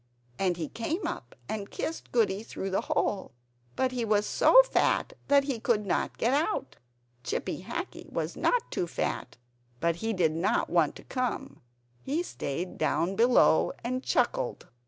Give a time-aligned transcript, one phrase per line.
[0.39, 3.33] He came up and kissed Goody through the hole;
[3.75, 6.77] but he was so fat that he could not get out.
[7.23, 9.37] Chippy Hackee was not too fat,
[9.79, 11.61] but he did not want to come;
[12.01, 14.67] he stayed down below and chuckled.